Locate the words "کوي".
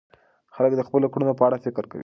1.91-1.99